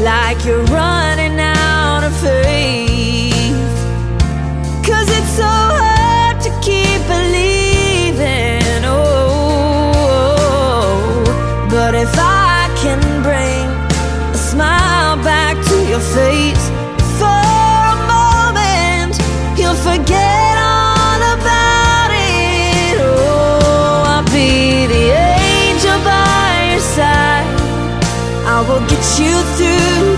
like 0.00 0.44
you're 0.44 0.62
running. 0.64 1.19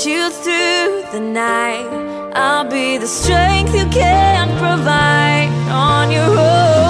you 0.00 0.30
through 0.30 1.04
the 1.12 1.20
night. 1.20 1.86
I'll 2.34 2.64
be 2.64 2.96
the 2.96 3.06
strength 3.06 3.74
you 3.74 3.84
can't 3.90 4.50
provide 4.58 5.50
on 5.70 6.10
your 6.10 6.38
own. 6.38 6.81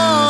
Oh. 0.00 0.27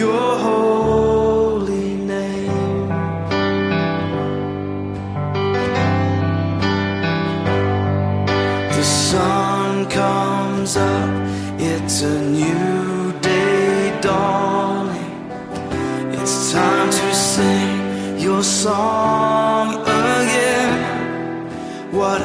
your 0.00 0.38
holy 0.38 1.94
name. 2.12 2.88
The 8.76 8.82
sun 8.82 9.86
comes 9.90 10.78
up, 10.78 11.10
it's 11.58 12.00
a 12.00 12.18
new 12.40 13.12
day 13.20 13.98
dawning. 14.00 15.16
It's 16.18 16.52
time 16.52 16.88
to 16.88 17.14
sing 17.14 18.18
your 18.18 18.42
song 18.42 19.82
again. 19.82 20.80
What 21.92 22.22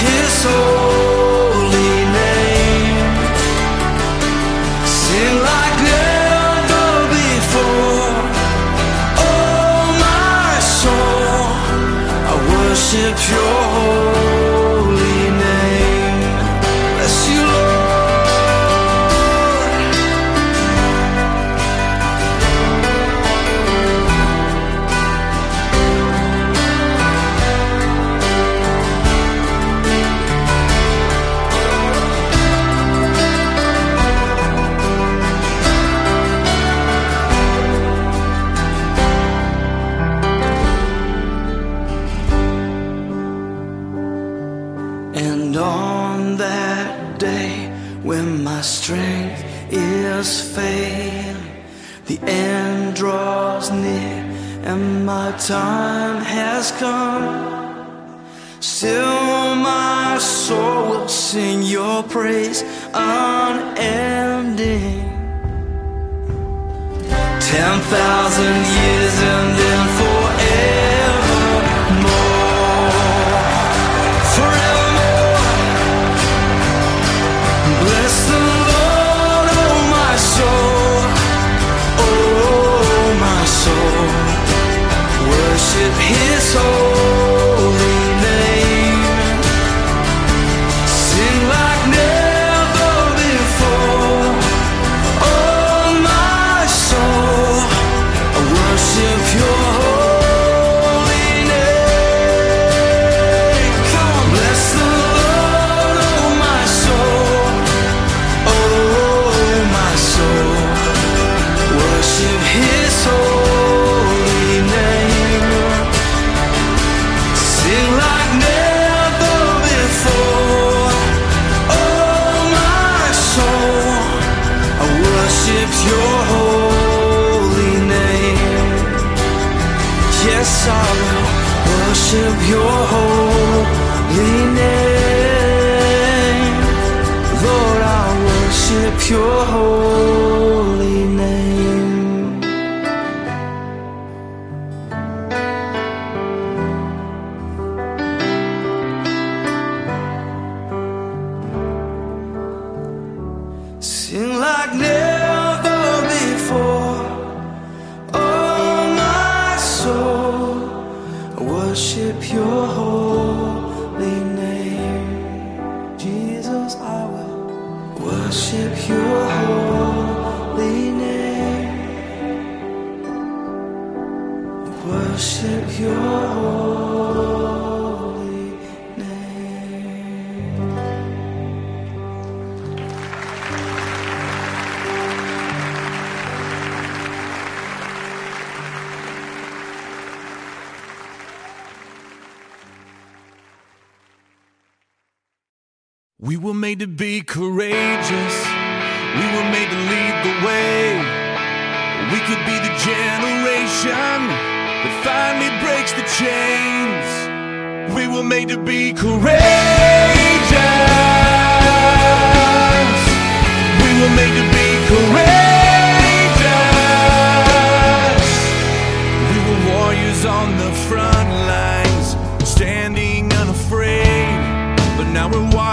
his 0.00 0.28
soul. 0.42 1.01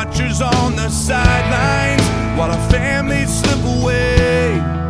watchers 0.05 0.41
on 0.41 0.77
the 0.77 0.87
sidelines 0.87 2.01
while 2.39 2.49
our 2.49 2.69
families 2.69 3.29
slip 3.41 3.61
away. 3.81 4.88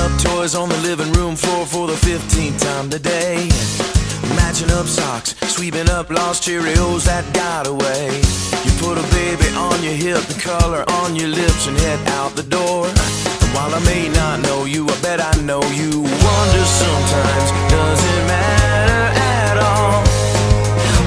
up 0.00 0.18
toys 0.18 0.54
on 0.54 0.68
the 0.68 0.78
living 0.78 1.12
room 1.12 1.36
floor 1.36 1.66
for 1.66 1.86
the 1.86 1.98
15th 2.08 2.58
time 2.60 2.88
today. 2.88 3.48
Matching 4.36 4.70
up 4.70 4.86
socks, 4.86 5.34
sweeping 5.54 5.88
up 5.90 6.10
lost 6.10 6.42
Cheerios 6.42 7.04
that 7.04 7.24
got 7.34 7.66
away. 7.66 8.08
You 8.64 8.72
put 8.80 8.96
a 8.96 9.06
baby 9.12 9.48
on 9.56 9.82
your 9.82 9.92
hip, 9.92 10.22
the 10.32 10.40
color 10.40 10.84
on 11.02 11.16
your 11.16 11.28
lips, 11.28 11.66
and 11.66 11.76
head 11.78 12.00
out 12.18 12.32
the 12.34 12.42
door. 12.42 12.86
And 12.86 13.50
while 13.54 13.72
I 13.74 13.80
may 13.84 14.08
not 14.08 14.40
know 14.40 14.64
you, 14.64 14.88
I 14.88 14.96
bet 15.02 15.20
I 15.20 15.34
know 15.42 15.62
you. 15.80 15.92
Wonder 16.00 16.64
sometimes, 16.82 17.48
does 17.68 18.00
it 18.14 18.22
matter 18.32 19.04
at 19.44 19.56
all? 19.60 20.00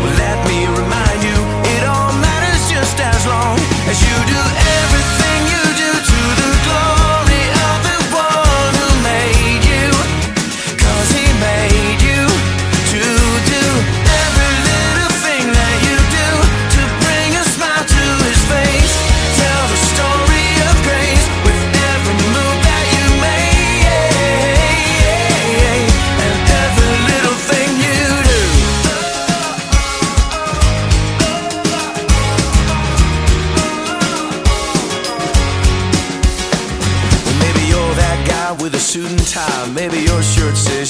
Well, 0.01 0.15
let 0.25 0.37
me 0.49 0.59
remind 0.69 1.19
you, 1.25 1.37
it 1.75 1.83
all 1.93 2.13
matters 2.21 2.63
just 2.69 2.97
as 2.99 3.21
long 3.25 3.57
as 3.89 3.97
you 4.05 4.15
do. 4.33 4.62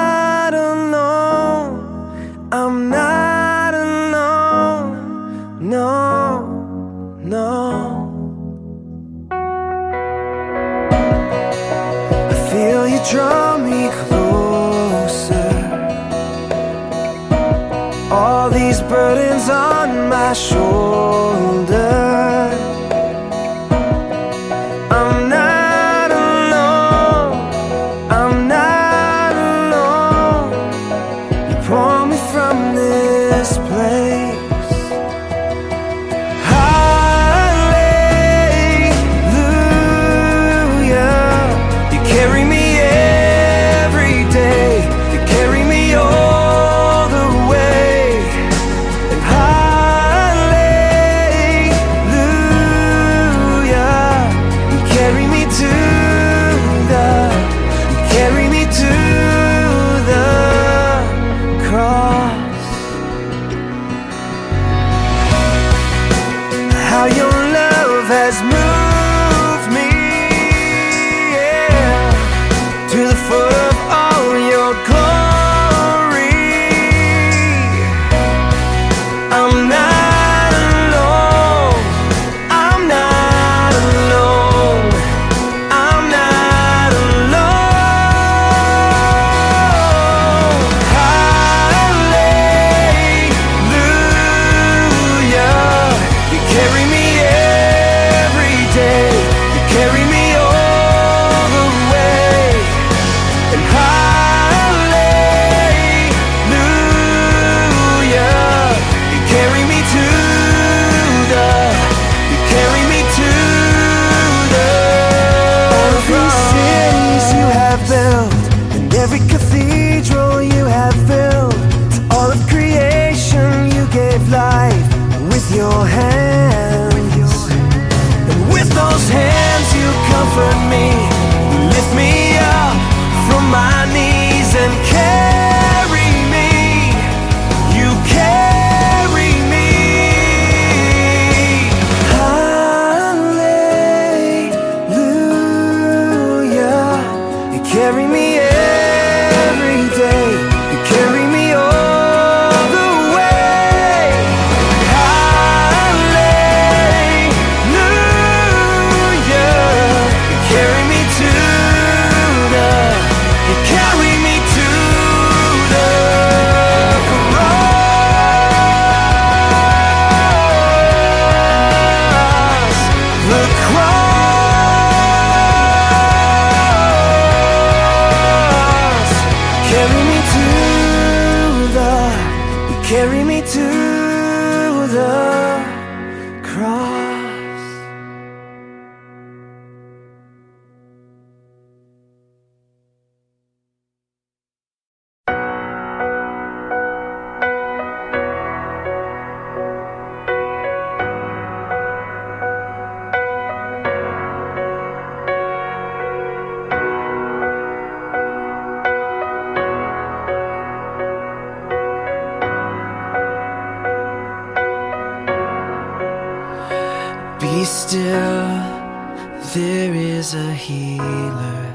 there 219.54 219.94
is 219.94 220.34
a 220.34 220.52
healer. 220.54 221.70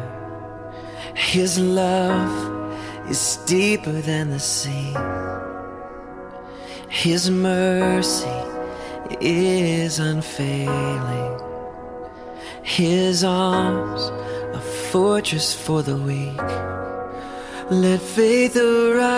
His 1.15 1.57
love 1.59 3.09
is 3.09 3.37
deeper 3.45 4.01
than 4.01 4.29
the 4.29 4.39
sea. 4.39 4.93
His 6.89 7.29
mercy 7.29 8.41
is 9.21 9.99
unfailing. 9.99 11.39
His 12.63 13.23
arms, 13.23 14.01
a 14.55 14.59
fortress 14.91 15.53
for 15.53 15.81
the 15.81 15.95
weak. 15.95 16.49
Let 17.71 18.01
faith 18.01 18.55
arise. 18.55 19.09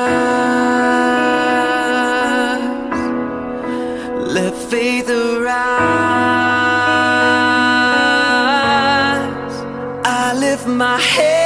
Let 4.36 4.54
faith 4.54 5.10
arise. 5.10 6.21
my 10.82 11.00
head. 11.00 11.41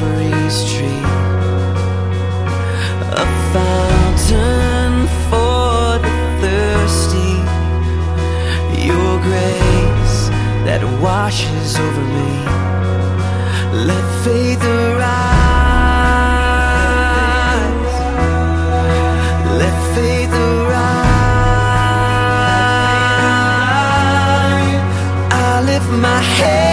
Calvary's 0.00 0.58
tree 0.72 1.04
A 3.12 3.26
fountain 3.52 4.92
for 5.28 5.98
the 6.04 6.14
thirsty. 6.40 7.34
Your 8.88 9.12
grace 9.20 10.18
that 10.64 10.82
washes 11.02 11.76
over 11.76 12.04
me. 12.16 12.32
Let 13.88 14.04
faith 14.24 14.64
arise. 14.64 15.10
Let 19.60 19.76
faith 19.94 20.32
arise. 20.32 20.80
I 25.30 25.60
lift 25.66 25.90
my 25.90 26.20
head. 26.22 26.69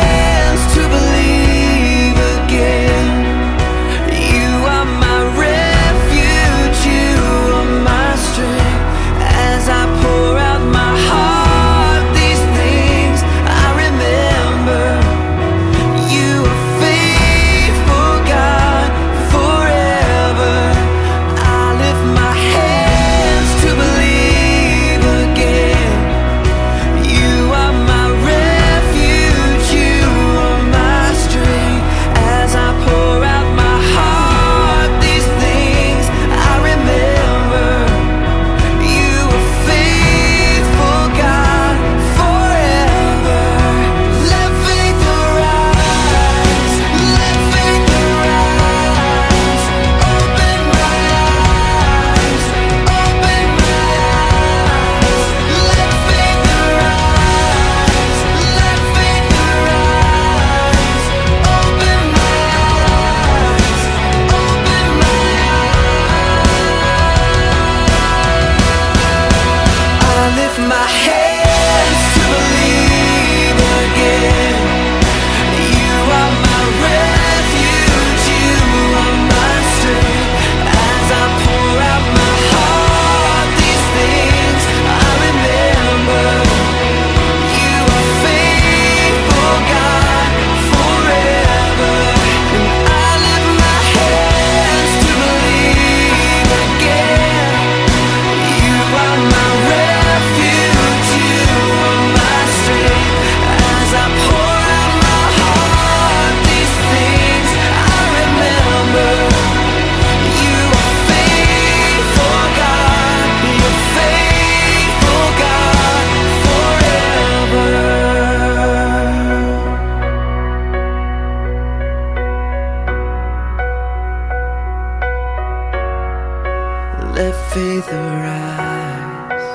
faith 127.57 127.91
arise. 127.91 129.47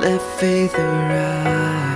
Let 0.00 0.22
faith 0.38 0.74
arise. 0.78 1.91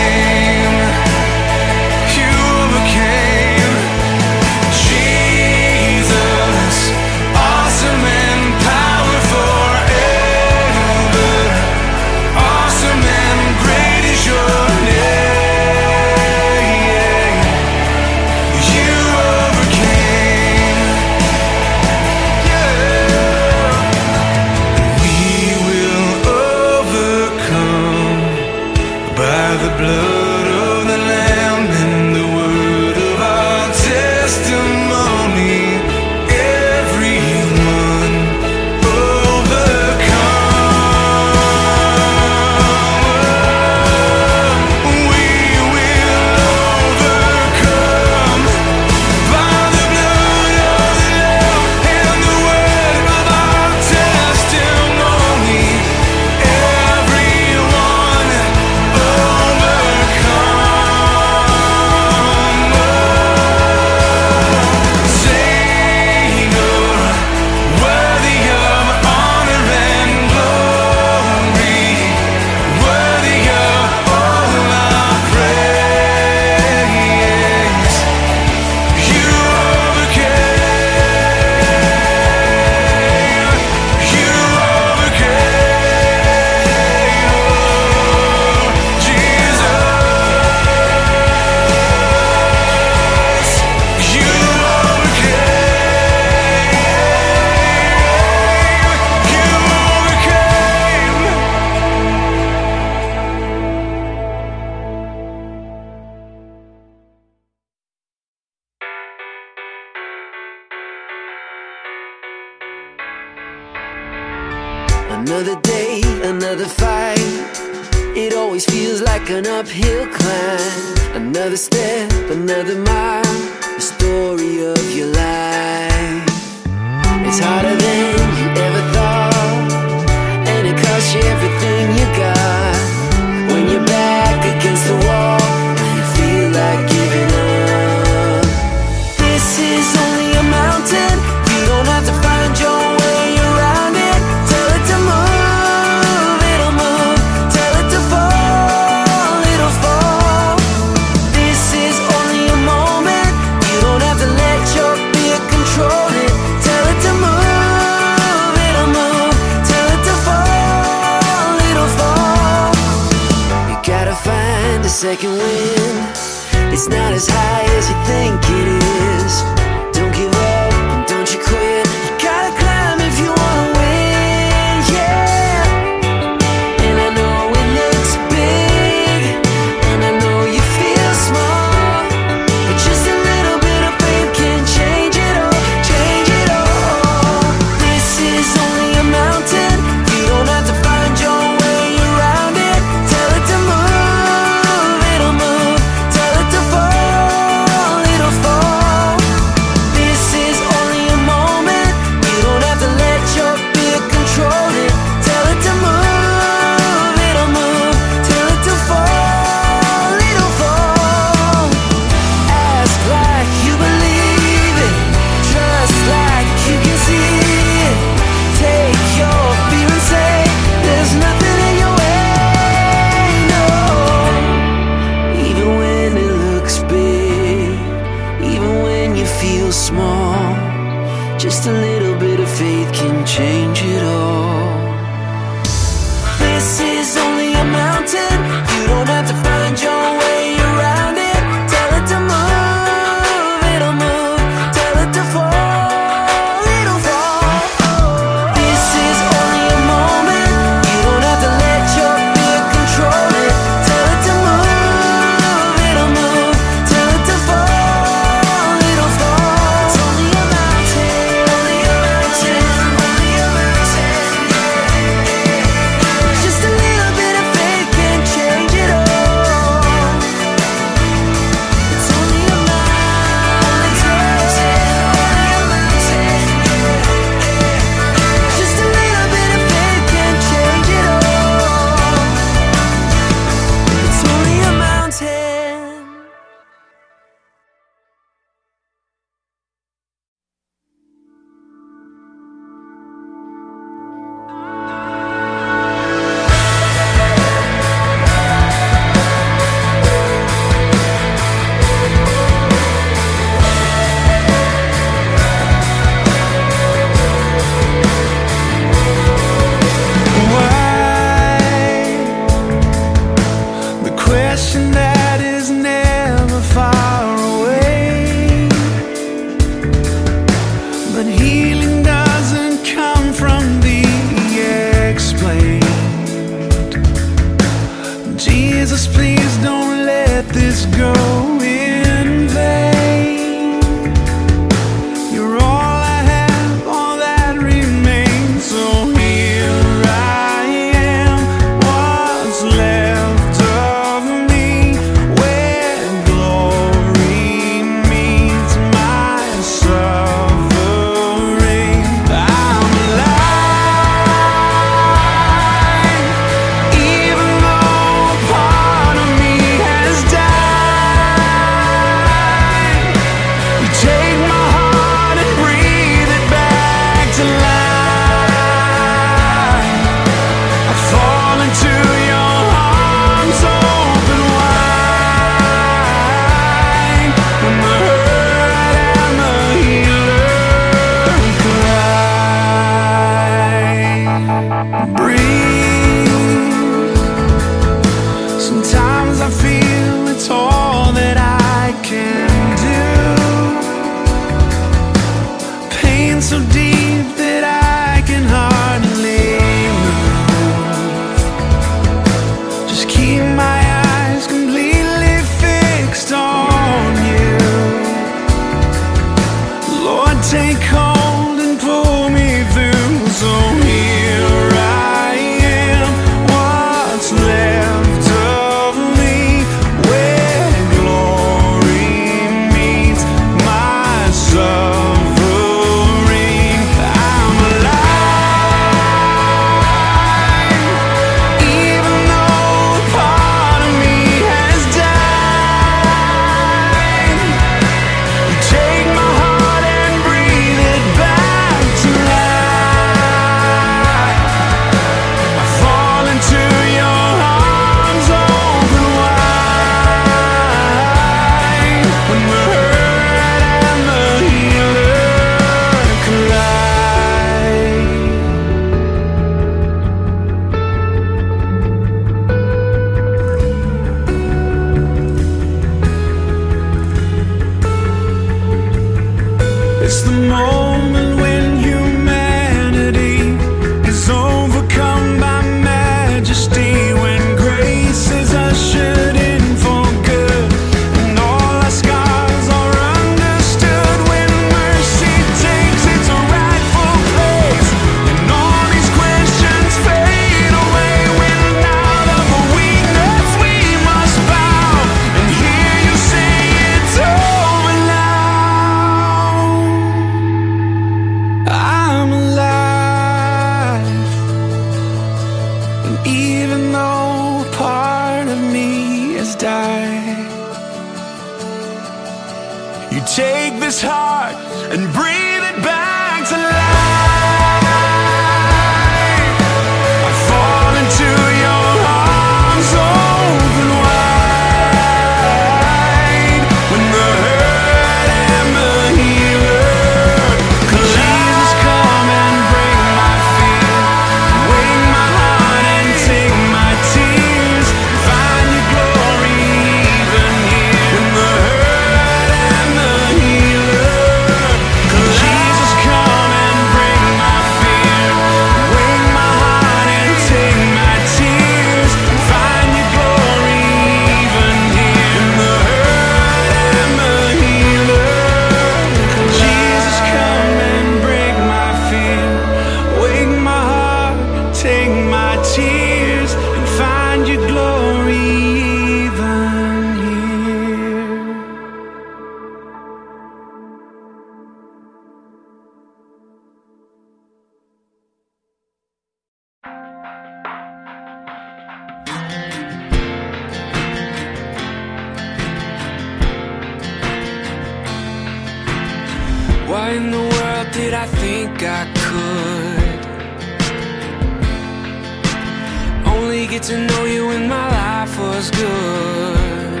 get 596.74 596.82
to 596.82 597.06
know 597.06 597.24
you 597.24 597.46
when 597.46 597.68
my 597.68 597.86
life 598.00 598.36
was 598.36 598.68
good. 598.70 600.00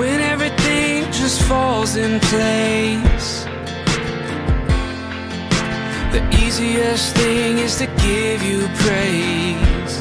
When 0.00 0.20
everything 0.20 1.10
just 1.10 1.42
falls 1.42 1.96
in 1.96 2.20
place. 2.30 3.44
The 6.14 6.22
easiest 6.44 7.16
thing 7.16 7.58
is 7.58 7.74
to 7.78 7.86
give 8.06 8.40
you 8.50 8.60
praise. 8.84 9.94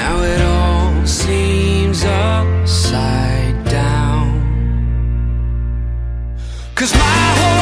Now 0.00 0.14
it 0.32 0.40
all 0.40 1.06
seems 1.06 2.04
upside 2.04 3.56
down. 3.64 4.28
Cause 6.74 6.92
my 6.94 7.24
whole 7.38 7.61